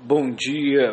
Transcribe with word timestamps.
Bom 0.00 0.30
dia, 0.30 0.92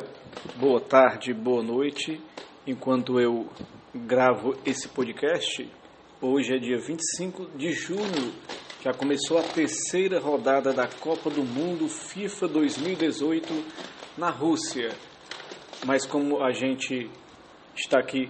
boa 0.57 0.82
tarde, 0.82 1.32
boa 1.32 1.61
noite. 1.61 2.20
Enquanto 2.66 3.20
eu 3.20 3.47
gravo 3.93 4.55
esse 4.66 4.89
podcast, 4.89 5.71
hoje 6.20 6.55
é 6.55 6.58
dia 6.58 6.79
25 6.79 7.52
de 7.55 7.71
junho, 7.71 8.33
já 8.81 8.94
começou 8.94 9.38
a 9.38 9.44
terceira 9.44 10.20
rodada 10.20 10.73
da 10.73 10.88
Copa 10.88 11.29
do 11.29 11.44
Mundo 11.44 11.88
FIFA 11.88 12.47
2018 12.47 13.54
na 14.18 14.31
Rússia. 14.31 14.89
Mas 15.86 16.06
como 16.06 16.44
a 16.44 16.52
gente 16.52 17.10
está 17.76 18.00
aqui 18.00 18.30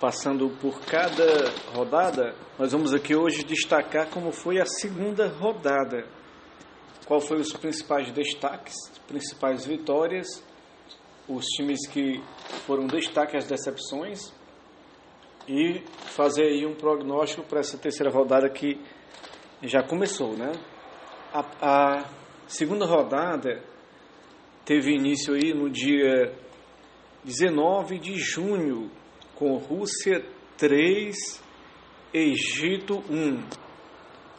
passando 0.00 0.50
por 0.60 0.80
cada 0.80 1.48
rodada, 1.72 2.34
nós 2.58 2.72
vamos 2.72 2.92
aqui 2.92 3.14
hoje 3.14 3.44
destacar 3.44 4.08
como 4.10 4.32
foi 4.32 4.60
a 4.60 4.66
segunda 4.66 5.28
rodada. 5.28 6.04
Qual 7.06 7.20
foi 7.20 7.38
os 7.38 7.52
principais 7.52 8.10
destaques, 8.10 8.74
principais 9.06 9.64
vitórias, 9.64 10.26
os 11.28 11.44
times 11.46 11.86
que 11.88 12.20
foram 12.66 12.86
destaque 12.86 13.36
as 13.36 13.46
decepções 13.46 14.34
e 15.48 15.80
fazer 16.06 16.42
aí 16.42 16.66
um 16.66 16.74
prognóstico 16.74 17.44
para 17.44 17.60
essa 17.60 17.78
terceira 17.78 18.10
rodada 18.10 18.48
que 18.50 18.80
já 19.62 19.82
começou, 19.82 20.36
né? 20.36 20.52
A, 21.32 21.44
a 21.62 22.04
segunda 22.48 22.84
rodada 22.84 23.62
teve 24.64 24.92
início 24.92 25.34
aí 25.34 25.54
no 25.54 25.70
dia 25.70 26.34
19 27.24 27.98
de 27.98 28.18
junho 28.18 28.90
com 29.36 29.56
Rússia 29.56 30.24
3, 30.56 31.16
Egito 32.12 33.02
1. 33.08 33.65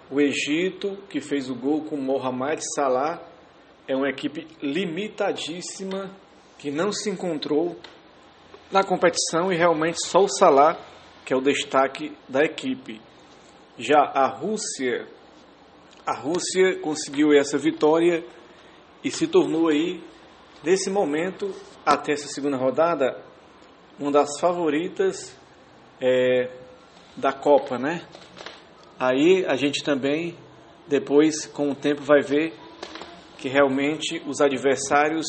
O 0.09 0.21
Egito, 0.21 0.97
que 1.09 1.19
fez 1.19 1.49
o 1.49 1.55
gol 1.55 1.81
com 1.81 1.97
Mohamed 1.97 2.61
Salah, 2.75 3.21
é 3.87 3.95
uma 3.95 4.09
equipe 4.09 4.47
limitadíssima 4.61 6.11
que 6.57 6.71
não 6.71 6.91
se 6.91 7.09
encontrou 7.09 7.77
na 8.71 8.83
competição 8.83 9.51
e 9.51 9.55
realmente 9.55 9.97
só 10.05 10.19
o 10.19 10.29
Salah 10.29 10.77
que 11.27 11.33
é 11.33 11.35
o 11.35 11.41
destaque 11.41 12.15
da 12.29 12.41
equipe. 12.45 13.01
Já 13.77 13.99
a 13.99 14.27
Rússia, 14.27 15.05
a 16.05 16.15
Rússia 16.17 16.79
conseguiu 16.79 17.33
essa 17.33 17.57
vitória 17.57 18.23
e 19.03 19.11
se 19.11 19.27
tornou 19.27 19.67
aí 19.67 20.01
nesse 20.63 20.89
momento 20.89 21.53
até 21.85 22.13
essa 22.13 22.29
segunda 22.29 22.55
rodada 22.55 23.21
uma 23.99 24.09
das 24.09 24.39
favoritas 24.39 25.37
é, 25.99 26.49
da 27.17 27.33
Copa, 27.33 27.77
né? 27.77 28.07
Aí 28.99 29.45
a 29.45 29.55
gente 29.55 29.83
também, 29.83 30.35
depois, 30.87 31.45
com 31.45 31.69
o 31.69 31.75
tempo, 31.75 32.01
vai 32.01 32.21
ver 32.21 32.53
que 33.37 33.47
realmente 33.47 34.19
os 34.25 34.41
adversários 34.41 35.25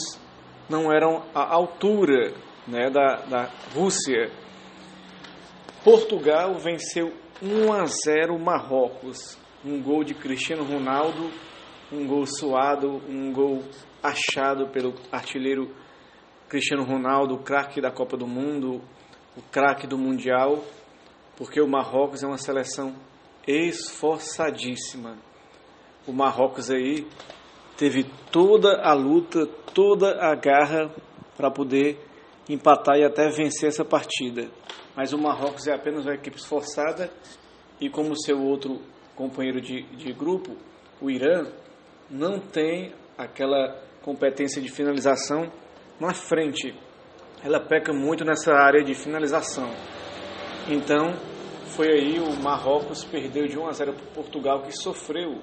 não 0.71 0.91
eram 0.91 1.23
à 1.35 1.55
altura 1.55 2.33
né, 2.67 2.89
da, 2.89 3.17
da 3.27 3.51
Rússia. 3.75 4.31
Portugal 5.85 6.55
venceu 6.55 7.13
1 7.43 7.73
a 7.73 7.85
0 7.85 8.39
Marrocos. 8.39 9.39
Um 9.63 9.83
gol 9.83 10.03
de 10.03 10.15
Cristiano 10.15 10.65
Ronaldo, 10.65 11.31
um 11.93 12.07
gol 12.07 12.25
suado, 12.25 13.03
um 13.07 13.33
gol 13.33 13.63
achado 14.03 14.69
pelo 14.69 14.95
artilheiro 15.13 15.75
Cristiano 16.49 16.85
Ronaldo, 16.85 17.35
o 17.35 17.43
craque 17.43 17.81
da 17.81 17.91
Copa 17.91 18.17
do 18.17 18.27
Mundo, 18.27 18.81
o 19.37 19.43
craque 19.51 19.87
do 19.87 19.99
Mundial, 19.99 20.65
porque 21.37 21.61
o 21.61 21.69
Marrocos 21.69 22.23
é 22.23 22.27
uma 22.27 22.39
seleção 22.39 22.95
esforçadíssima. 23.49 25.17
O 26.07 26.13
Marrocos 26.13 26.71
aí 26.71 27.07
teve 27.77 28.05
toda 28.31 28.83
a 28.83 28.93
luta, 28.93 29.47
toda 29.75 30.23
a 30.23 30.35
garra 30.35 30.95
para 31.37 31.51
poder 31.51 31.99
empatar 32.49 32.97
e 32.99 33.05
até 33.05 33.29
vencer 33.31 33.69
essa 33.69 33.85
partida. 33.85 34.49
Mas 34.95 35.13
o 35.13 35.19
Marrocos 35.19 35.67
é 35.67 35.75
apenas 35.75 36.05
uma 36.05 36.15
equipe 36.15 36.37
esforçada 36.37 37.11
e 37.81 37.89
como 37.89 38.21
seu 38.21 38.43
outro 38.43 38.83
companheiro 39.15 39.61
de, 39.61 39.83
de 39.97 40.13
grupo, 40.13 40.57
o 41.01 41.11
Irã, 41.11 41.47
não 42.11 42.39
tem 42.39 42.93
aquela 43.17 43.81
competência 44.03 44.61
de 44.61 44.69
finalização 44.69 45.51
na 46.01 46.13
frente. 46.13 46.75
Ela 47.43 47.61
peca 47.61 47.93
muito 47.93 48.25
nessa 48.25 48.53
área 48.53 48.83
de 48.83 48.95
finalização. 48.95 49.71
Então, 50.69 51.15
foi 51.69 51.89
aí 51.89 52.19
o 52.19 52.43
Marrocos 52.43 53.05
perdeu 53.05 53.47
de 53.47 53.59
1 53.59 53.67
a 53.67 53.73
0 53.73 53.93
para 53.93 54.07
Portugal, 54.15 54.63
que 54.63 54.73
sofreu 54.73 55.41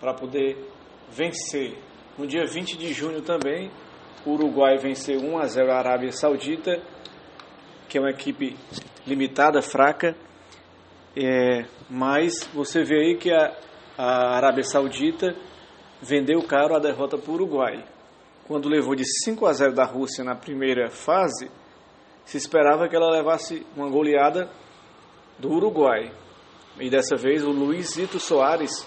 para 0.00 0.14
poder 0.14 0.56
vencer. 1.10 1.78
No 2.18 2.26
dia 2.26 2.44
20 2.44 2.76
de 2.76 2.92
junho 2.92 3.22
também, 3.22 3.70
o 4.26 4.32
Uruguai 4.32 4.76
venceu 4.78 5.20
1 5.20 5.38
a 5.38 5.46
0 5.46 5.72
a 5.72 5.78
Arábia 5.78 6.12
Saudita, 6.12 6.82
que 7.88 7.98
é 7.98 8.00
uma 8.00 8.10
equipe 8.10 8.56
limitada, 9.06 9.62
fraca. 9.62 10.16
É, 11.16 11.64
mas 11.88 12.48
você 12.52 12.82
vê 12.82 12.96
aí 12.96 13.16
que 13.16 13.30
a, 13.30 13.56
a 13.96 14.36
Arábia 14.36 14.64
Saudita 14.64 15.36
vendeu 16.00 16.42
caro 16.42 16.74
a 16.74 16.78
derrota 16.78 17.16
para 17.16 17.30
o 17.30 17.34
Uruguai 17.34 17.84
quando 18.46 18.68
levou 18.68 18.94
de 18.94 19.04
5 19.24 19.46
a 19.46 19.52
0 19.52 19.72
da 19.72 19.84
Rússia 19.84 20.24
na 20.24 20.34
primeira 20.34 20.90
fase, 20.90 21.50
se 22.24 22.36
esperava 22.36 22.88
que 22.88 22.94
ela 22.94 23.10
levasse 23.10 23.66
uma 23.76 23.88
goleada 23.88 24.50
do 25.38 25.50
Uruguai. 25.50 26.12
E 26.80 26.88
dessa 26.88 27.16
vez 27.16 27.44
o 27.44 27.50
Luizito 27.50 28.18
Soares 28.18 28.86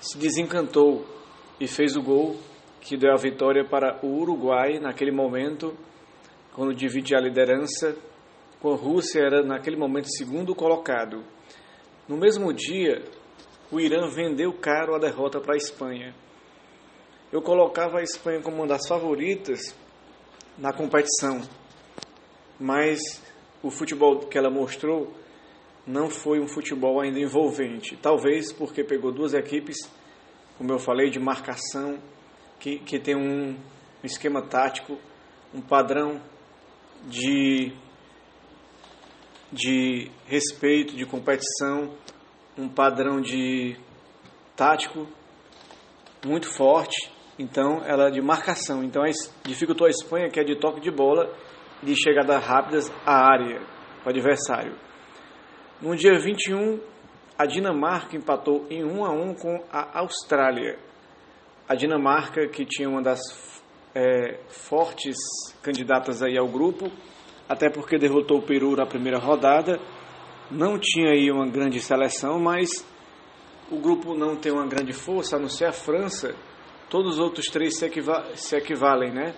se 0.00 0.18
desencantou 0.18 1.06
e 1.60 1.66
fez 1.66 1.96
o 1.96 2.02
gol 2.02 2.36
que 2.80 2.96
deu 2.96 3.12
a 3.12 3.16
vitória 3.16 3.64
para 3.64 3.98
o 4.04 4.20
Uruguai 4.20 4.78
naquele 4.78 5.12
momento, 5.12 5.76
quando 6.54 6.74
dividia 6.74 7.18
a 7.18 7.20
liderança 7.20 7.96
com 8.60 8.72
a 8.72 8.76
Rússia, 8.76 9.20
era 9.20 9.42
naquele 9.42 9.76
momento 9.76 10.08
segundo 10.10 10.54
colocado. 10.54 11.22
No 12.08 12.16
mesmo 12.16 12.52
dia, 12.52 13.04
o 13.70 13.78
Irã 13.78 14.08
vendeu 14.08 14.52
caro 14.52 14.94
a 14.94 14.98
derrota 14.98 15.40
para 15.40 15.54
a 15.54 15.56
Espanha 15.56 16.14
eu 17.32 17.40
colocava 17.40 17.98
a 17.98 18.02
Espanha 18.02 18.40
como 18.40 18.56
uma 18.56 18.66
das 18.66 18.86
favoritas 18.88 19.76
na 20.58 20.72
competição, 20.72 21.40
mas 22.58 23.22
o 23.62 23.70
futebol 23.70 24.26
que 24.26 24.36
ela 24.36 24.50
mostrou 24.50 25.12
não 25.90 26.08
foi 26.08 26.40
um 26.40 26.46
futebol 26.46 27.00
ainda 27.00 27.18
envolvente. 27.18 27.96
Talvez 27.96 28.52
porque 28.52 28.84
pegou 28.84 29.12
duas 29.12 29.34
equipes, 29.34 29.76
como 30.56 30.72
eu 30.72 30.78
falei, 30.78 31.10
de 31.10 31.18
marcação, 31.18 31.98
que, 32.58 32.78
que 32.78 32.98
tem 32.98 33.16
um, 33.16 33.56
esquema 34.02 34.42
tático, 34.42 34.98
um 35.52 35.60
padrão 35.60 36.20
de, 37.06 37.72
de 39.50 40.10
respeito, 40.26 40.96
de 40.96 41.04
competição, 41.04 41.94
um 42.56 42.68
padrão 42.68 43.20
de 43.20 43.76
tático 44.54 45.06
muito 46.24 46.54
forte 46.54 47.10
então, 47.40 47.82
ela 47.86 48.08
é 48.08 48.10
de 48.10 48.20
marcação. 48.20 48.84
Então, 48.84 49.02
dificultou 49.44 49.86
a 49.86 49.90
Espanha, 49.90 50.28
que 50.28 50.38
é 50.38 50.44
de 50.44 50.56
toque 50.56 50.78
de 50.78 50.90
bola 50.90 51.34
de 51.82 51.96
chegada 51.96 52.38
rápidas 52.38 52.92
à 53.06 53.14
área, 53.14 53.62
o 54.04 54.08
adversário. 54.10 54.74
No 55.80 55.96
dia 55.96 56.18
21, 56.18 56.78
a 57.38 57.46
Dinamarca 57.46 58.16
empatou 58.16 58.66
em 58.70 58.84
1 58.84 59.04
a 59.04 59.10
1 59.12 59.34
com 59.34 59.64
a 59.72 60.00
Austrália. 60.00 60.78
A 61.68 61.74
Dinamarca, 61.74 62.46
que 62.48 62.64
tinha 62.64 62.88
uma 62.88 63.02
das 63.02 63.20
é, 63.94 64.40
fortes 64.48 65.16
candidatas 65.62 66.22
aí 66.22 66.36
ao 66.36 66.48
grupo, 66.48 66.90
até 67.48 67.70
porque 67.70 67.98
derrotou 67.98 68.38
o 68.38 68.42
Peru 68.42 68.76
na 68.76 68.86
primeira 68.86 69.18
rodada, 69.18 69.80
não 70.50 70.78
tinha 70.78 71.10
aí 71.10 71.30
uma 71.30 71.48
grande 71.48 71.80
seleção, 71.80 72.38
mas 72.38 72.68
o 73.70 73.78
grupo 73.78 74.14
não 74.14 74.36
tem 74.36 74.52
uma 74.52 74.66
grande 74.66 74.92
força, 74.92 75.36
a 75.36 75.38
não 75.38 75.48
ser 75.48 75.66
a 75.66 75.72
França, 75.72 76.34
Todos 76.90 77.14
os 77.14 77.18
outros 77.20 77.46
três 77.46 77.78
se, 77.78 77.86
equiva 77.86 78.26
se 78.34 78.56
equivalem, 78.56 79.12
né? 79.12 79.32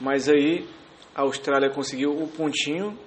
Mas 0.00 0.30
aí 0.30 0.66
a 1.14 1.20
Austrália 1.20 1.68
conseguiu 1.68 2.10
um 2.12 2.26
pontinho, 2.26 2.98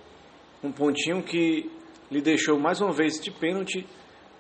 um 0.64 0.72
pontinho 0.72 1.24
que 1.24 1.72
lhe 2.12 2.22
deixou 2.22 2.60
mais 2.60 2.82
uma 2.82 2.92
vez 2.92 3.20
de 3.20 3.32
pênalti 3.32 3.86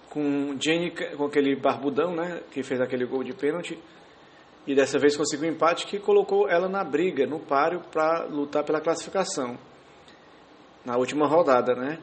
com 0.09 0.55
Jenny, 0.59 0.93
com 1.17 1.25
aquele 1.25 1.55
barbudão, 1.55 2.15
né? 2.15 2.41
Que 2.51 2.61
fez 2.61 2.79
aquele 2.79 3.05
gol 3.05 3.23
de 3.23 3.33
pênalti. 3.33 3.77
E 4.65 4.75
dessa 4.75 4.99
vez 4.99 5.17
conseguiu 5.17 5.49
um 5.49 5.53
empate 5.53 5.87
que 5.87 5.99
colocou 5.99 6.47
ela 6.47 6.69
na 6.69 6.83
briga, 6.83 7.25
no 7.25 7.39
páreo, 7.39 7.81
para 7.91 8.25
lutar 8.25 8.63
pela 8.63 8.79
classificação. 8.79 9.57
Na 10.85 10.97
última 10.97 11.27
rodada, 11.27 11.73
né? 11.73 11.99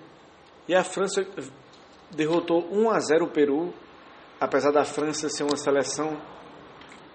E 0.68 0.74
a 0.74 0.82
França 0.82 1.26
derrotou 2.10 2.66
1 2.70 2.90
a 2.90 2.98
0 2.98 3.24
o 3.26 3.30
Peru, 3.30 3.72
apesar 4.40 4.72
da 4.72 4.84
França 4.84 5.28
ser 5.28 5.44
uma 5.44 5.56
seleção 5.56 6.20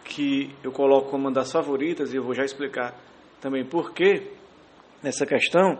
que 0.03 0.55
eu 0.63 0.71
coloco 0.71 1.09
como 1.09 1.25
uma 1.25 1.31
das 1.33 1.51
favoritas, 1.51 2.13
e 2.13 2.17
eu 2.17 2.23
vou 2.23 2.33
já 2.33 2.43
explicar 2.43 2.95
também 3.41 3.65
por 3.65 3.93
quê 3.93 4.31
nessa 5.03 5.25
questão, 5.25 5.77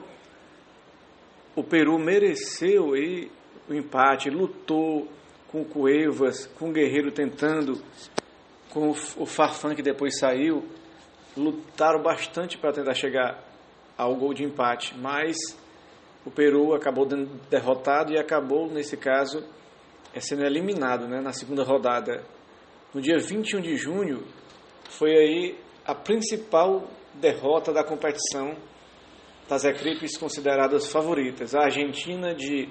o 1.56 1.64
Peru 1.64 1.98
mereceu 1.98 2.94
aí 2.94 3.32
o 3.70 3.74
empate, 3.74 4.30
lutou 4.30 5.08
com 5.48 5.62
o 5.62 5.66
Cuevas, 5.66 6.48
com 6.48 6.70
o 6.70 6.74
Guerreiro 6.74 7.12
tentando, 7.12 7.82
com 8.70 8.90
o 8.90 9.26
Farfan 9.26 9.74
que 9.74 9.82
depois 9.82 10.20
saiu, 10.20 10.66
lutaram 11.36 12.02
bastante 12.02 12.58
para 12.58 12.74
tentar 12.74 12.94
chegar 12.94 13.44
ao 13.98 14.16
gol 14.16 14.34
de 14.34 14.44
empate, 14.44 14.98
mas 14.98 15.38
o 16.26 16.32
Peru 16.32 16.74
acabou 16.74 17.08
derrotado 17.50 18.12
e 18.12 18.18
acabou, 18.18 18.70
nesse 18.70 18.98
caso, 18.98 19.44
é 20.14 20.20
sendo 20.20 20.44
eliminado 20.44 21.08
né, 21.08 21.22
na 21.22 21.32
segunda 21.32 21.64
rodada. 21.64 22.24
No 22.94 23.02
dia 23.02 23.18
21 23.18 23.62
de 23.62 23.78
junho, 23.78 24.24
foi 24.90 25.12
aí 25.12 25.60
a 25.86 25.94
principal 25.94 26.88
derrota 27.14 27.72
da 27.72 27.84
competição 27.84 28.56
das 29.48 29.64
equipes 29.64 30.18
consideradas 30.18 30.92
favoritas. 30.92 31.54
A 31.54 31.66
Argentina 31.66 32.34
de 32.34 32.68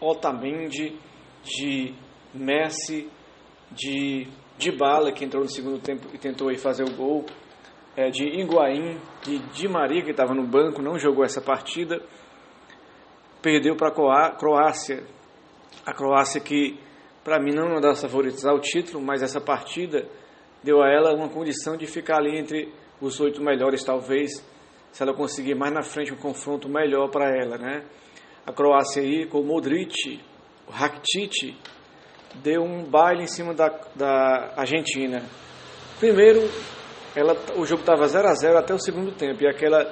Otamendi, 0.00 0.98
de 1.42 1.94
Messi, 2.32 3.08
de 3.70 4.26
Dybala, 4.58 5.12
que 5.12 5.24
entrou 5.24 5.42
no 5.42 5.50
segundo 5.50 5.78
tempo 5.80 6.08
e 6.14 6.18
tentou 6.18 6.48
aí 6.48 6.56
fazer 6.56 6.84
o 6.84 6.96
gol, 6.96 7.24
é, 7.96 8.08
de 8.10 8.24
Higuaín, 8.24 8.98
de 9.22 9.38
Di 9.52 9.68
Maria, 9.68 10.02
que 10.02 10.10
estava 10.10 10.34
no 10.34 10.46
banco, 10.46 10.82
não 10.82 10.98
jogou 10.98 11.24
essa 11.24 11.40
partida, 11.40 12.00
perdeu 13.42 13.76
para 13.76 13.88
a 13.88 14.30
Croácia. 14.30 15.04
A 15.84 15.92
Croácia 15.92 16.40
que, 16.40 16.78
para 17.22 17.38
mim, 17.38 17.52
não 17.54 17.64
é 17.64 17.70
uma 17.72 17.80
das 17.80 18.00
favoritas 18.00 18.44
ao 18.46 18.58
título, 18.58 19.04
mas 19.04 19.22
essa 19.22 19.40
partida 19.40 20.08
deu 20.62 20.82
a 20.82 20.88
ela 20.88 21.14
uma 21.14 21.28
condição 21.28 21.76
de 21.76 21.86
ficar 21.86 22.18
ali 22.18 22.38
entre 22.38 22.72
os 23.00 23.20
oito 23.20 23.42
melhores, 23.42 23.84
talvez, 23.84 24.42
se 24.94 25.02
ela 25.02 25.12
conseguir 25.12 25.56
mais 25.56 25.74
na 25.74 25.82
frente 25.82 26.14
um 26.14 26.16
confronto 26.16 26.68
melhor 26.68 27.10
para 27.10 27.28
ela, 27.28 27.58
né? 27.58 27.84
A 28.46 28.52
Croácia 28.52 29.02
aí, 29.02 29.26
com 29.26 29.40
o 29.40 29.44
Modric, 29.44 30.20
o 30.68 30.70
Rakitic, 30.70 31.52
deu 32.36 32.62
um 32.62 32.84
baile 32.84 33.24
em 33.24 33.26
cima 33.26 33.52
da, 33.52 33.68
da 33.96 34.54
Argentina. 34.56 35.20
Primeiro, 35.98 36.48
ela, 37.16 37.36
o 37.56 37.66
jogo 37.66 37.80
estava 37.80 38.06
0 38.06 38.28
a 38.28 38.34
0 38.34 38.56
até 38.56 38.72
o 38.72 38.78
segundo 38.78 39.10
tempo, 39.10 39.42
e 39.42 39.48
aquela 39.48 39.84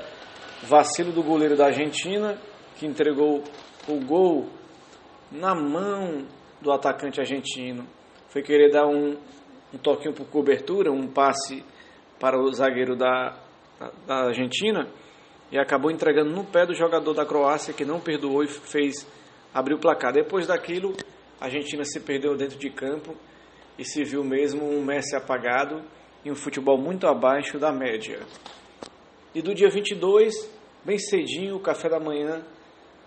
vacilo 0.62 1.10
do 1.10 1.20
goleiro 1.20 1.56
da 1.56 1.66
Argentina, 1.66 2.38
que 2.76 2.86
entregou 2.86 3.42
o 3.88 4.04
gol 4.06 4.50
na 5.32 5.52
mão 5.52 6.24
do 6.60 6.70
atacante 6.70 7.18
argentino. 7.18 7.88
Foi 8.28 8.40
querer 8.40 8.70
dar 8.70 8.86
um, 8.86 9.16
um 9.74 9.78
toquinho 9.78 10.14
por 10.14 10.26
cobertura, 10.28 10.92
um 10.92 11.08
passe 11.08 11.64
para 12.20 12.40
o 12.40 12.52
zagueiro 12.52 12.94
da, 12.94 13.36
da 14.06 14.26
Argentina, 14.26 14.88
e 15.50 15.58
acabou 15.58 15.90
entregando 15.90 16.30
no 16.30 16.44
pé 16.44 16.64
do 16.66 16.74
jogador 16.74 17.12
da 17.14 17.26
Croácia, 17.26 17.74
que 17.74 17.84
não 17.84 18.00
perdoou 18.00 18.42
e 18.42 18.48
fez 18.48 19.06
abrir 19.52 19.74
o 19.74 19.78
placar. 19.78 20.12
Depois 20.12 20.46
daquilo, 20.46 20.94
a 21.40 21.46
Argentina 21.46 21.84
se 21.84 22.00
perdeu 22.00 22.36
dentro 22.36 22.58
de 22.58 22.70
campo 22.70 23.14
e 23.78 23.84
se 23.84 24.04
viu 24.04 24.24
mesmo 24.24 24.64
um 24.64 24.82
Messi 24.84 25.14
apagado 25.16 25.82
e 26.24 26.30
um 26.30 26.34
futebol 26.34 26.78
muito 26.78 27.06
abaixo 27.06 27.58
da 27.58 27.72
média. 27.72 28.20
E 29.34 29.42
do 29.42 29.54
dia 29.54 29.68
22, 29.68 30.50
bem 30.84 30.98
cedinho, 30.98 31.56
o 31.56 31.60
café 31.60 31.88
da 31.88 31.98
manhã 31.98 32.42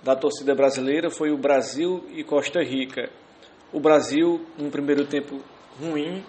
da 0.04 0.16
torcida 0.16 0.54
brasileira 0.54 1.10
foi 1.10 1.32
o 1.32 1.38
Brasil 1.38 2.06
e 2.12 2.24
Costa 2.24 2.62
Rica. 2.62 3.10
O 3.72 3.80
Brasil, 3.80 4.46
um 4.60 4.70
primeiro 4.70 5.06
tempo 5.06 5.42
ruim, 5.80 6.24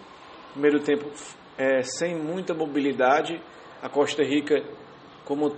primeiro 0.53 0.81
tempo 0.81 1.11
é, 1.59 1.83
sem 1.83 2.15
muita 2.17 2.55
mobilidade. 2.55 3.41
A 3.83 3.89
Costa 3.89 4.23
Rica, 4.23 4.63
como 5.25 5.51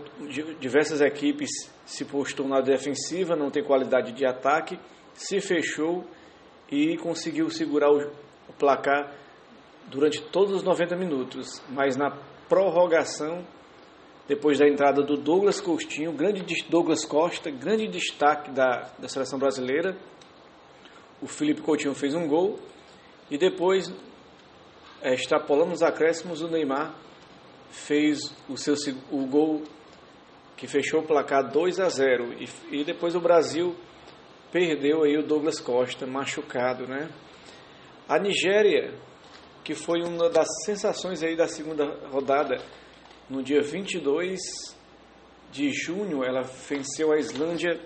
diversas 0.58 1.00
equipes, 1.00 1.50
se 1.84 2.04
postou 2.04 2.46
na 2.46 2.60
defensiva, 2.60 3.36
não 3.36 3.50
tem 3.50 3.62
qualidade 3.62 4.12
de 4.12 4.26
ataque, 4.26 4.78
se 5.14 5.40
fechou 5.40 6.04
e 6.70 6.96
conseguiu 6.98 7.48
segurar 7.50 7.90
o, 7.90 8.10
placar 8.58 9.14
durante 9.86 10.20
todos 10.20 10.54
os 10.54 10.62
90 10.62 10.96
minutos, 10.96 11.62
mas 11.70 11.96
na 11.96 12.10
prorrogação, 12.48 13.44
depois 14.26 14.58
da 14.58 14.68
entrada 14.68 15.02
do 15.02 15.16
Douglas 15.16 15.60
Costinho, 15.60 16.12
grande 16.12 16.44
Douglas 16.68 17.04
Costa, 17.04 17.50
grande 17.50 17.88
destaque 17.88 18.50
da, 18.50 18.90
da 18.98 19.08
seleção 19.08 19.38
brasileira, 19.38 19.96
o 21.20 21.26
Felipe 21.26 21.62
Coutinho 21.62 21.94
fez 21.94 22.14
um 22.14 22.28
gol 22.28 22.58
e 23.30 23.36
depois, 23.36 23.92
é, 25.02 25.14
extrapolando 25.14 25.72
os 25.72 25.82
acréscimos, 25.82 26.42
o 26.42 26.48
Neymar 26.48 26.94
fez 27.70 28.18
o 28.48 28.56
seu 28.56 28.74
o 29.10 29.26
gol 29.26 29.62
que 30.56 30.66
fechou 30.66 31.00
o 31.00 31.06
placar 31.06 31.50
2 31.50 31.80
a 31.80 31.88
0 31.88 32.34
e, 32.34 32.80
e 32.80 32.84
depois 32.84 33.14
o 33.14 33.20
Brasil 33.20 33.76
perdeu 34.50 35.04
aí 35.04 35.16
o 35.16 35.22
Douglas 35.22 35.60
Costa 35.60 36.06
machucado, 36.06 36.86
né? 36.86 37.08
A 38.08 38.18
Nigéria, 38.18 38.94
que 39.62 39.74
foi 39.74 40.02
uma 40.02 40.30
das 40.30 40.48
sensações 40.64 41.22
aí 41.22 41.36
da 41.36 41.46
segunda 41.46 41.84
rodada, 42.10 42.56
no 43.28 43.42
dia 43.42 43.60
22 43.60 44.40
de 45.52 45.70
junho, 45.70 46.24
ela 46.24 46.42
venceu 46.42 47.12
a 47.12 47.18
Islândia 47.18 47.78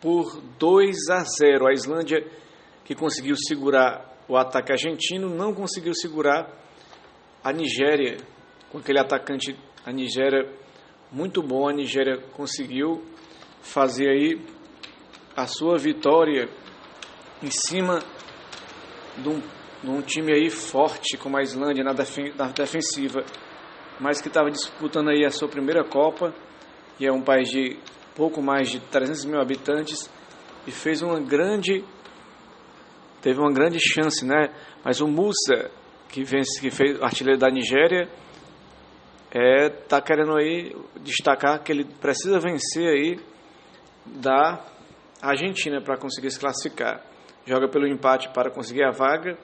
por 0.00 0.40
2 0.58 0.96
a 1.10 1.20
0. 1.20 1.68
A 1.68 1.72
Islândia 1.72 2.26
que 2.84 2.94
conseguiu 2.94 3.36
segurar 3.36 4.24
o 4.28 4.36
ataque 4.36 4.72
argentino, 4.72 5.28
não 5.28 5.54
conseguiu 5.54 5.94
segurar 5.94 6.50
a 7.42 7.52
Nigéria, 7.52 8.16
com 8.70 8.78
aquele 8.78 8.98
atacante, 8.98 9.56
a 9.84 9.92
Nigéria 9.92 10.46
muito 11.10 11.42
bom, 11.42 11.68
a 11.68 11.72
Nigéria 11.72 12.18
conseguiu 12.36 13.02
fazer 13.62 14.08
aí 14.08 14.40
a 15.34 15.46
sua 15.46 15.78
vitória 15.78 16.48
em 17.42 17.50
cima 17.50 18.00
de 19.16 19.28
um, 19.28 19.40
de 19.82 19.90
um 19.90 20.02
time 20.02 20.32
aí 20.32 20.50
forte 20.50 21.16
como 21.16 21.36
a 21.36 21.42
Islândia 21.42 21.82
na, 21.82 21.92
defen 21.92 22.32
na 22.36 22.48
defensiva, 22.48 23.24
mas 23.98 24.20
que 24.20 24.28
estava 24.28 24.50
disputando 24.50 25.08
aí 25.10 25.24
a 25.24 25.30
sua 25.30 25.48
primeira 25.48 25.84
Copa 25.84 26.34
e 27.00 27.06
é 27.06 27.12
um 27.12 27.22
país 27.22 27.48
de 27.48 27.78
pouco 28.14 28.42
mais 28.42 28.68
de 28.68 28.80
300 28.80 29.24
mil 29.24 29.40
habitantes 29.40 30.10
e 30.66 30.70
fez 30.70 31.00
uma 31.02 31.20
grande 31.20 31.84
teve 33.22 33.40
uma 33.40 33.52
grande 33.52 33.78
chance, 33.80 34.24
né? 34.24 34.50
Mas 34.84 35.00
o 35.00 35.08
Musa 35.08 35.70
que 36.08 36.22
vence, 36.22 36.60
que 36.60 36.70
fez 36.70 37.00
artilheiro 37.00 37.38
da 37.38 37.48
Nigéria 37.48 38.08
é 39.30 39.68
tá 39.68 40.00
querendo 40.00 40.36
aí 40.36 40.74
destacar 41.00 41.62
que 41.62 41.70
ele 41.72 41.84
precisa 41.84 42.40
vencer 42.40 42.86
aí 42.86 43.20
da 44.06 44.64
Argentina 45.20 45.80
para 45.82 45.98
conseguir 45.98 46.30
se 46.30 46.40
classificar. 46.40 47.02
Joga 47.46 47.68
pelo 47.68 47.86
empate 47.86 48.28
para 48.30 48.50
conseguir 48.50 48.84
a 48.84 48.90
vaga. 48.90 49.36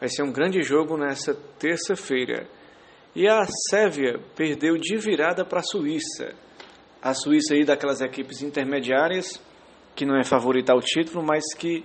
Vai 0.00 0.08
ser 0.08 0.22
um 0.22 0.32
grande 0.32 0.62
jogo 0.62 0.96
nessa 0.96 1.34
terça-feira. 1.58 2.46
E 3.14 3.28
a 3.28 3.44
Sérvia 3.70 4.18
perdeu 4.34 4.76
de 4.78 4.96
virada 4.96 5.44
para 5.44 5.60
a 5.60 5.62
Suíça. 5.62 6.34
A 7.00 7.12
Suíça 7.12 7.54
aí 7.54 7.64
daquelas 7.64 8.00
equipes 8.00 8.42
intermediárias, 8.42 9.40
que 9.94 10.06
não 10.06 10.16
é 10.18 10.24
favorita 10.24 10.72
ao 10.72 10.80
título, 10.80 11.22
mas 11.22 11.42
que 11.54 11.84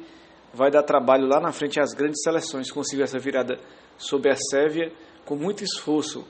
vai 0.54 0.72
dar 0.72 0.84
trabalho 0.84 1.28
lá 1.28 1.40
na 1.40 1.52
frente 1.52 1.80
às 1.80 1.94
grandes 1.94 2.22
seleções. 2.24 2.72
Conseguiu 2.72 3.04
essa 3.04 3.20
virada 3.20 3.60
sobre 3.98 4.32
a 4.32 4.36
Sérvia 4.36 4.92
com 5.26 5.36
muito 5.36 5.64
esforço. 5.64 6.26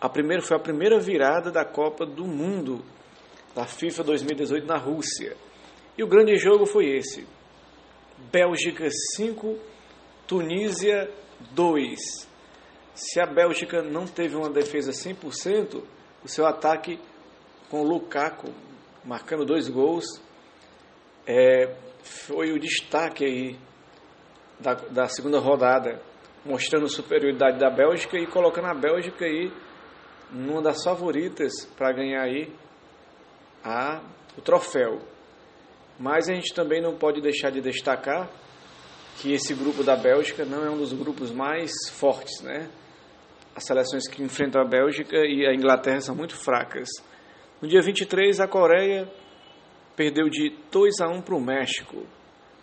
A 0.00 0.08
primeira 0.08 0.42
foi 0.42 0.56
a 0.56 0.60
primeira 0.60 0.98
virada 0.98 1.50
da 1.50 1.64
Copa 1.64 2.06
do 2.06 2.24
Mundo 2.24 2.82
da 3.54 3.66
FIFA 3.66 4.04
2018 4.04 4.66
na 4.66 4.78
Rússia. 4.78 5.36
E 5.98 6.02
o 6.02 6.06
grande 6.06 6.36
jogo 6.36 6.64
foi 6.64 6.96
esse: 6.96 7.26
Bélgica 8.32 8.88
5, 9.16 9.58
Tunísia 10.26 11.10
2. 11.52 11.98
Se 12.94 13.20
a 13.20 13.26
Bélgica 13.26 13.82
não 13.82 14.06
teve 14.06 14.36
uma 14.36 14.48
defesa 14.48 14.90
100%, 14.90 15.82
o 16.24 16.28
seu 16.28 16.46
ataque 16.46 16.98
com 17.68 17.82
o 17.82 17.84
Lukaku 17.84 18.52
marcando 19.04 19.44
dois 19.44 19.68
gols 19.68 20.04
é, 21.26 21.74
foi 22.02 22.52
o 22.52 22.58
destaque 22.58 23.24
aí 23.24 23.58
da, 24.58 24.74
da 24.74 25.06
segunda 25.06 25.38
rodada, 25.38 26.02
mostrando 26.44 26.88
superioridade 26.88 27.58
da 27.58 27.70
Bélgica 27.70 28.18
e 28.18 28.26
colocando 28.26 28.66
a 28.66 28.74
Bélgica 28.74 29.24
aí 29.24 29.50
numa 30.32 30.62
das 30.62 30.82
favoritas 30.82 31.64
para 31.76 31.92
ganhar 31.92 32.22
aí 32.22 32.52
a, 33.64 34.00
o 34.36 34.40
troféu. 34.40 35.00
Mas 35.98 36.28
a 36.28 36.34
gente 36.34 36.54
também 36.54 36.80
não 36.80 36.96
pode 36.96 37.20
deixar 37.20 37.50
de 37.50 37.60
destacar 37.60 38.30
que 39.18 39.32
esse 39.32 39.54
grupo 39.54 39.82
da 39.82 39.96
Bélgica 39.96 40.44
não 40.44 40.64
é 40.64 40.70
um 40.70 40.78
dos 40.78 40.92
grupos 40.92 41.30
mais 41.30 41.70
fortes, 41.92 42.40
né? 42.42 42.70
As 43.54 43.64
seleções 43.64 44.08
que 44.08 44.22
enfrentam 44.22 44.62
a 44.62 44.64
Bélgica 44.64 45.16
e 45.16 45.46
a 45.46 45.54
Inglaterra 45.54 46.00
são 46.00 46.14
muito 46.14 46.36
fracas. 46.36 46.88
No 47.60 47.68
dia 47.68 47.82
23, 47.82 48.40
a 48.40 48.48
Coreia 48.48 49.06
perdeu 49.94 50.30
de 50.30 50.56
2 50.70 51.00
a 51.00 51.08
1 51.08 51.20
para 51.20 51.34
o 51.34 51.40
México. 51.40 52.06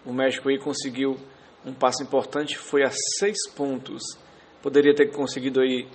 O 0.03 0.11
México 0.11 0.49
aí 0.49 0.57
conseguiu 0.57 1.15
um 1.63 1.73
passo 1.73 2.01
importante, 2.01 2.57
foi 2.57 2.83
a 2.83 2.89
seis 3.19 3.37
pontos. 3.55 4.01
Poderia 4.63 4.95
ter 4.95 5.11
conseguido 5.11 5.59
aí 5.59 5.87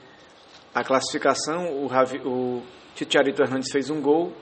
a 0.74 0.84
classificação. 0.84 1.82
O, 1.82 1.86
Ravi, 1.86 2.18
o 2.24 2.62
Chicharito 2.94 3.42
fez 3.70 3.90
um 3.90 4.00
gol 4.00 4.32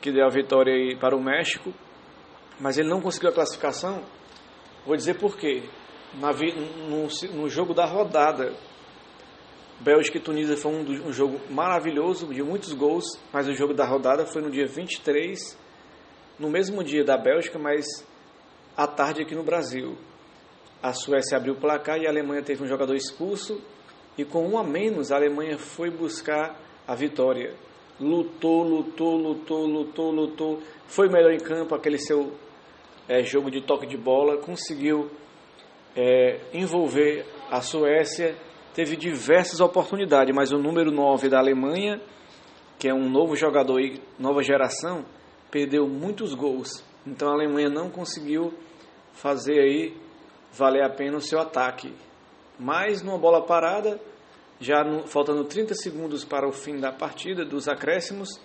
que 0.00 0.12
deu 0.12 0.26
a 0.26 0.30
vitória 0.30 0.96
para 0.98 1.16
o 1.16 1.22
México 1.22 1.72
mas 2.58 2.78
ele 2.78 2.88
não 2.88 3.00
conseguiu 3.00 3.30
a 3.30 3.32
classificação. 3.32 4.02
Vou 4.86 4.96
dizer 4.96 5.14
por 5.14 5.36
quê. 5.36 5.62
Na, 6.14 6.30
no, 6.32 7.08
no 7.32 7.48
jogo 7.48 7.74
da 7.74 7.84
rodada 7.84 8.54
Bélgica 9.80 10.18
e 10.18 10.20
Tunísia 10.20 10.56
foi 10.56 10.72
um, 10.72 11.08
um, 11.08 11.12
jogo 11.12 11.40
maravilhoso, 11.50 12.32
de 12.32 12.42
muitos 12.42 12.72
gols, 12.72 13.04
mas 13.32 13.48
o 13.48 13.54
jogo 13.54 13.74
da 13.74 13.84
rodada 13.84 14.24
foi 14.24 14.40
no 14.40 14.48
dia 14.48 14.66
23, 14.66 15.58
no 16.38 16.48
mesmo 16.48 16.84
dia 16.84 17.02
da 17.02 17.16
Bélgica, 17.16 17.58
mas 17.58 17.84
à 18.76 18.86
tarde 18.86 19.22
aqui 19.22 19.34
no 19.34 19.42
Brasil. 19.42 19.98
A 20.80 20.92
Suécia 20.92 21.36
abriu 21.36 21.54
o 21.54 21.56
placar 21.56 21.98
e 21.98 22.06
a 22.06 22.10
Alemanha 22.10 22.42
teve 22.42 22.62
um 22.62 22.68
jogador 22.68 22.94
expulso, 22.94 23.60
e 24.16 24.24
com 24.24 24.46
um 24.46 24.58
a 24.58 24.64
menos 24.64 25.10
a 25.10 25.16
Alemanha 25.16 25.58
foi 25.58 25.90
buscar 25.90 26.58
a 26.86 26.94
vitória. 26.94 27.54
Lutou, 28.00 28.62
lutou, 28.62 29.16
lutou, 29.16 29.66
lutou, 29.66 30.10
lutou, 30.10 30.62
foi 30.86 31.08
melhor 31.08 31.32
em 31.32 31.38
campo, 31.38 31.74
aquele 31.74 31.98
seu 31.98 32.32
é, 33.08 33.22
jogo 33.22 33.50
de 33.50 33.60
toque 33.60 33.86
de 33.86 33.96
bola, 33.96 34.38
conseguiu 34.38 35.10
é, 35.96 36.40
envolver 36.52 37.24
a 37.50 37.60
Suécia, 37.60 38.36
teve 38.74 38.96
diversas 38.96 39.60
oportunidades, 39.60 40.34
mas 40.34 40.52
o 40.52 40.58
número 40.58 40.90
9 40.90 41.28
da 41.28 41.38
Alemanha, 41.38 42.00
que 42.78 42.88
é 42.88 42.94
um 42.94 43.08
novo 43.08 43.36
jogador 43.36 43.80
e 43.80 44.00
nova 44.18 44.42
geração, 44.42 45.04
perdeu 45.50 45.86
muitos 45.86 46.34
gols. 46.34 46.84
Então 47.06 47.28
a 47.28 47.32
Alemanha 47.32 47.68
não 47.68 47.88
conseguiu 47.90 48.52
fazer 49.12 49.60
aí 49.60 49.94
valer 50.52 50.82
a 50.84 50.90
pena 50.90 51.16
o 51.16 51.20
seu 51.20 51.38
ataque. 51.38 51.92
Mas 52.58 53.02
numa 53.02 53.18
bola 53.18 53.44
parada, 53.44 54.00
já 54.60 54.84
no, 54.84 55.06
faltando 55.06 55.44
30 55.44 55.74
segundos 55.74 56.24
para 56.24 56.48
o 56.48 56.52
fim 56.52 56.78
da 56.78 56.92
partida, 56.92 57.44
dos 57.44 57.68
acréscimos, 57.68 58.40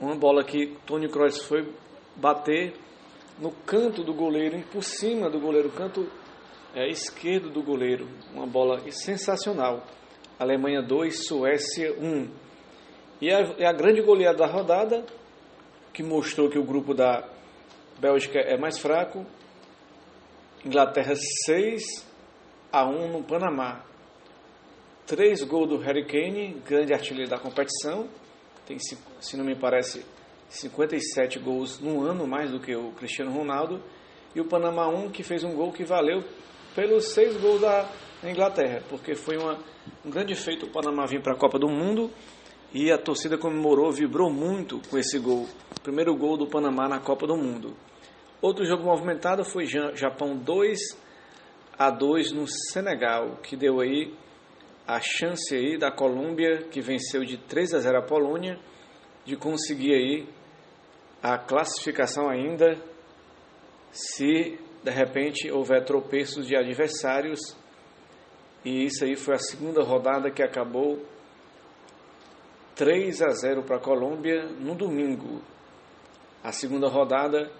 uma 0.00 0.14
bola 0.14 0.44
que 0.44 0.76
Tony 0.86 1.08
Kroos 1.08 1.42
foi 1.42 1.68
bater 2.14 2.74
no 3.38 3.50
canto 3.50 4.02
do 4.02 4.14
goleiro, 4.14 4.62
por 4.72 4.82
cima 4.82 5.28
do 5.28 5.40
goleiro, 5.40 5.70
canto 5.70 6.08
é, 6.74 6.88
esquerdo 6.88 7.50
do 7.50 7.62
goleiro. 7.62 8.06
Uma 8.32 8.46
bola 8.46 8.80
sensacional. 8.90 9.82
Alemanha 10.38 10.82
2, 10.82 11.26
Suécia 11.26 11.94
1. 11.98 12.04
Um. 12.04 12.30
E 13.20 13.30
a, 13.30 13.70
a 13.70 13.72
grande 13.72 14.02
goleada 14.02 14.38
da 14.38 14.46
rodada, 14.46 15.04
que 15.92 16.02
mostrou 16.02 16.50
que 16.50 16.58
o 16.58 16.64
grupo 16.64 16.92
da 16.92 17.26
Bélgica 17.98 18.38
é 18.38 18.58
mais 18.58 18.78
fraco. 18.78 19.24
Inglaterra 20.64 21.14
6 21.46 21.82
a 22.72 22.84
1 22.84 23.12
no 23.12 23.22
Panamá. 23.22 23.84
Três 25.06 25.42
gols 25.42 25.68
do 25.68 25.78
Harry 25.78 26.04
Kane, 26.04 26.60
grande 26.66 26.92
artilheiro 26.92 27.30
da 27.30 27.38
competição. 27.38 28.08
Tem, 28.66 28.78
se 28.78 29.36
não 29.36 29.44
me 29.44 29.54
parece, 29.54 30.04
57 30.48 31.38
gols 31.38 31.80
no 31.80 32.02
ano, 32.02 32.26
mais 32.26 32.50
do 32.50 32.60
que 32.60 32.74
o 32.74 32.90
Cristiano 32.92 33.32
Ronaldo. 33.32 33.80
E 34.34 34.40
o 34.40 34.44
Panamá 34.44 34.88
1, 34.88 35.10
que 35.10 35.22
fez 35.22 35.44
um 35.44 35.54
gol 35.54 35.72
que 35.72 35.84
valeu 35.84 36.24
pelos 36.74 37.12
seis 37.12 37.36
gols 37.36 37.60
da 37.60 37.88
Inglaterra, 38.24 38.82
porque 38.88 39.14
foi 39.14 39.36
uma, 39.36 39.58
um 40.04 40.10
grande 40.10 40.34
feito 40.34 40.66
o 40.66 40.70
Panamá 40.70 41.06
vir 41.06 41.22
para 41.22 41.32
a 41.32 41.36
Copa 41.36 41.58
do 41.58 41.68
Mundo 41.68 42.10
e 42.72 42.90
a 42.90 42.98
torcida 42.98 43.38
comemorou, 43.38 43.90
vibrou 43.92 44.30
muito 44.30 44.80
com 44.90 44.98
esse 44.98 45.18
gol. 45.18 45.46
Primeiro 45.82 46.14
gol 46.14 46.36
do 46.36 46.46
Panamá 46.46 46.88
na 46.88 46.98
Copa 46.98 47.26
do 47.26 47.36
Mundo. 47.36 47.74
Outro 48.42 48.64
jogo 48.66 48.84
movimentado 48.84 49.44
foi 49.44 49.66
Japão 49.66 50.36
2 50.36 50.78
a 51.78 51.90
2 51.90 52.32
no 52.32 52.46
Senegal, 52.46 53.36
que 53.42 53.56
deu 53.56 53.80
aí 53.80 54.14
a 54.86 55.00
chance 55.00 55.54
aí 55.54 55.76
da 55.76 55.90
Colômbia, 55.90 56.62
que 56.70 56.80
venceu 56.80 57.24
de 57.24 57.36
3 57.36 57.74
a 57.74 57.78
0 57.80 57.98
a 57.98 58.02
Polônia, 58.02 58.58
de 59.24 59.36
conseguir 59.36 59.92
aí 59.94 60.28
a 61.22 61.36
classificação 61.36 62.28
ainda 62.30 62.76
se 63.90 64.58
de 64.82 64.90
repente 64.90 65.50
houver 65.50 65.84
tropeços 65.84 66.46
de 66.46 66.56
adversários. 66.56 67.40
E 68.64 68.84
isso 68.84 69.04
aí 69.04 69.16
foi 69.16 69.34
a 69.34 69.38
segunda 69.38 69.82
rodada 69.82 70.30
que 70.30 70.42
acabou 70.42 71.04
3 72.76 73.22
a 73.22 73.30
0 73.30 73.64
para 73.64 73.76
a 73.76 73.80
Colômbia 73.80 74.46
no 74.60 74.74
domingo. 74.74 75.42
A 76.44 76.52
segunda 76.52 76.88
rodada 76.88 77.50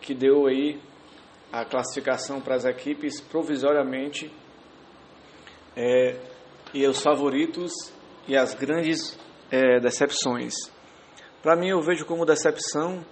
que 0.00 0.14
deu 0.14 0.46
aí 0.46 0.80
a 1.52 1.64
classificação 1.64 2.40
para 2.40 2.56
as 2.56 2.64
equipes 2.64 3.20
provisoriamente 3.20 4.30
é, 5.76 6.16
e 6.74 6.86
os 6.86 7.00
favoritos 7.02 7.72
e 8.26 8.36
as 8.36 8.54
grandes 8.54 9.18
é, 9.50 9.80
decepções. 9.80 10.54
Para 11.42 11.56
mim, 11.56 11.68
eu 11.68 11.80
vejo 11.80 12.04
como 12.04 12.26
decepção 12.26 13.04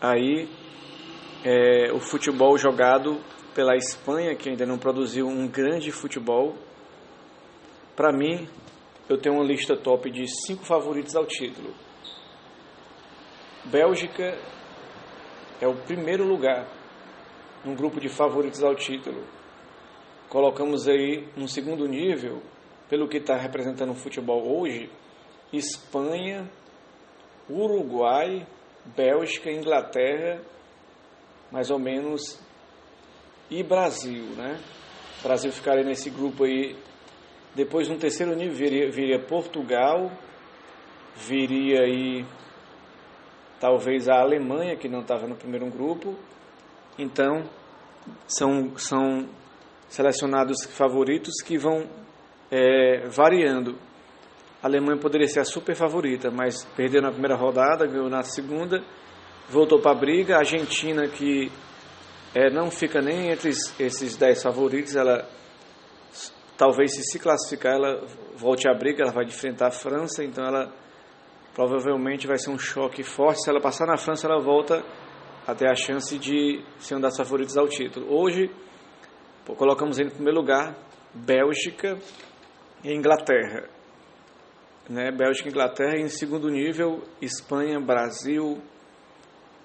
aí 0.00 0.48
é, 1.44 1.92
o 1.92 2.00
futebol 2.00 2.56
jogado 2.58 3.20
pela 3.54 3.76
Espanha, 3.76 4.34
que 4.34 4.48
ainda 4.48 4.66
não 4.66 4.78
produziu 4.78 5.26
um 5.28 5.46
grande 5.46 5.92
futebol. 5.92 6.56
Para 7.94 8.12
mim, 8.12 8.48
eu 9.08 9.18
tenho 9.18 9.36
uma 9.36 9.44
lista 9.44 9.76
top 9.76 10.10
de 10.10 10.26
cinco 10.46 10.64
favoritos 10.64 11.14
ao 11.14 11.26
título. 11.26 11.74
Bélgica 13.64 14.36
é 15.60 15.68
o 15.68 15.74
primeiro 15.74 16.24
lugar 16.24 16.66
num 17.64 17.74
grupo 17.74 18.00
de 18.00 18.08
favoritos 18.08 18.62
ao 18.62 18.74
título. 18.74 19.22
Colocamos 20.28 20.88
aí 20.88 21.28
no 21.36 21.46
segundo 21.46 21.86
nível, 21.86 22.42
pelo 22.88 23.08
que 23.08 23.18
está 23.18 23.36
representando 23.36 23.92
o 23.92 23.94
futebol 23.94 24.42
hoje, 24.58 24.90
Espanha, 25.52 26.50
Uruguai, 27.48 28.46
Bélgica, 28.96 29.50
Inglaterra, 29.50 30.40
mais 31.50 31.70
ou 31.70 31.78
menos, 31.78 32.40
e 33.50 33.62
Brasil, 33.62 34.24
né? 34.36 34.58
Brasil 35.22 35.52
ficaria 35.52 35.84
nesse 35.84 36.08
grupo 36.08 36.44
aí. 36.44 36.74
Depois, 37.54 37.88
no 37.88 37.98
terceiro 37.98 38.34
nível, 38.34 38.54
viria, 38.54 38.90
viria 38.90 39.18
Portugal, 39.18 40.10
viria 41.14 41.82
aí 41.82 42.24
talvez 43.60 44.08
a 44.08 44.20
Alemanha, 44.20 44.76
que 44.76 44.88
não 44.88 45.00
estava 45.00 45.26
no 45.26 45.36
primeiro 45.36 45.66
grupo. 45.66 46.16
Então, 46.98 47.44
são, 48.26 48.76
são 48.76 49.28
selecionados 49.88 50.64
favoritos 50.64 51.34
que 51.44 51.56
vão 51.56 51.88
é, 52.50 53.08
variando. 53.08 53.76
A 54.62 54.66
Alemanha 54.66 54.98
poderia 54.98 55.26
ser 55.26 55.40
a 55.40 55.44
super 55.44 55.74
favorita, 55.74 56.30
mas 56.30 56.64
perdeu 56.76 57.02
na 57.02 57.10
primeira 57.10 57.34
rodada, 57.34 57.86
ganhou 57.86 58.08
na 58.08 58.22
segunda, 58.22 58.82
voltou 59.48 59.80
para 59.80 59.92
a 59.92 59.98
briga. 59.98 60.36
A 60.36 60.40
Argentina, 60.40 61.08
que 61.08 61.50
é, 62.34 62.50
não 62.50 62.70
fica 62.70 63.00
nem 63.00 63.30
entre 63.30 63.50
esses 63.50 64.16
dez 64.16 64.42
favoritos, 64.42 64.94
ela 64.94 65.28
talvez 66.56 66.94
se 66.94 67.02
se 67.02 67.18
classificar, 67.18 67.74
ela 67.74 68.06
volte 68.36 68.68
à 68.68 68.74
briga, 68.74 69.02
ela 69.02 69.12
vai 69.12 69.24
enfrentar 69.24 69.68
a 69.68 69.70
França, 69.72 70.22
então 70.22 70.44
ela 70.44 70.72
provavelmente 71.54 72.26
vai 72.26 72.38
ser 72.38 72.50
um 72.50 72.58
choque 72.58 73.02
forte. 73.02 73.42
Se 73.42 73.50
ela 73.50 73.60
passar 73.60 73.86
na 73.86 73.96
França, 73.96 74.26
ela 74.26 74.40
volta 74.40 74.82
até 75.46 75.68
a 75.68 75.74
chance 75.74 76.18
de 76.18 76.64
ser 76.78 76.94
uma 76.94 77.02
das 77.02 77.16
favoritas 77.16 77.56
ao 77.56 77.68
título. 77.68 78.06
Hoje, 78.12 78.50
colocamos 79.56 79.98
em 79.98 80.08
primeiro 80.08 80.38
lugar 80.38 80.76
Bélgica 81.14 81.98
e 82.84 82.92
Inglaterra 82.92 83.68
né, 84.88 85.10
Bélgica 85.10 85.48
e 85.48 85.50
Inglaterra, 85.50 85.96
e 85.96 86.02
em 86.02 86.08
segundo 86.08 86.48
nível, 86.48 87.02
Espanha, 87.20 87.80
Brasil 87.80 88.60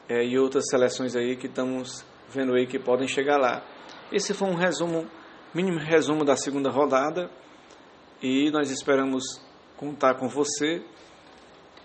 é, 0.07 0.24
e 0.24 0.38
outras 0.38 0.65
seleções 0.69 1.15
aí 1.15 1.36
que 1.36 1.48
estamos 1.48 2.05
vendo 2.29 2.53
aí 2.53 2.67
que 2.67 2.79
podem 2.79 3.07
chegar 3.07 3.38
lá. 3.38 3.63
Esse 4.12 4.34
foi 4.34 4.48
um 4.48 4.55
resumo, 4.55 5.05
mínimo 5.53 5.79
resumo 5.79 6.24
da 6.24 6.36
segunda 6.36 6.69
rodada 6.69 7.29
e 8.22 8.50
nós 8.51 8.72
esperamos 8.72 9.24
contar 9.75 10.15
com 10.15 10.27
você 10.27 10.81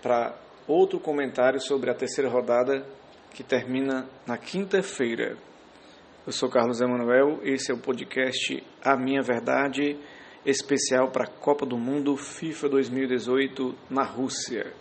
para 0.01 0.35
outro 0.67 0.99
comentário 0.99 1.59
sobre 1.59 1.89
a 1.89 1.93
terceira 1.93 2.29
rodada 2.29 2.85
que 3.33 3.43
termina 3.43 4.07
na 4.27 4.37
quinta-feira. 4.37 5.37
Eu 6.25 6.31
sou 6.31 6.49
Carlos 6.49 6.79
Emanuel, 6.79 7.39
esse 7.43 7.71
é 7.71 7.73
o 7.73 7.77
podcast 7.77 8.63
A 8.81 8.95
Minha 8.95 9.21
Verdade 9.21 9.97
especial 10.45 11.09
para 11.09 11.23
a 11.23 11.27
Copa 11.27 11.65
do 11.65 11.77
Mundo 11.77 12.17
FIFA 12.17 12.69
2018 12.69 13.75
na 13.89 14.03
Rússia. 14.03 14.73